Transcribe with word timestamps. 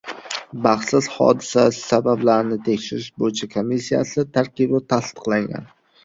Baxtsiz 0.61 1.09
hodisa 1.17 1.65
sabablarini 1.79 2.57
tekshirish 2.69 3.09
bo‘yicha 3.23 3.49
komissiyasi 3.57 4.25
tarkibi 4.39 4.81
tasdiqlangan 4.95 5.69